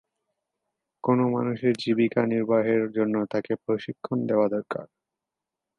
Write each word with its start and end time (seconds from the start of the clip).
কোন 1.03 1.19
মানুষের 1.31 1.73
জীবিকা 1.79 2.21
নির্বাহের 2.25 2.83
জন্য 2.91 3.15
তাকে 3.25 3.53
প্রশিক্ষণ 3.63 4.17
দেওয়া 4.29 4.47
দরকার। 4.49 4.85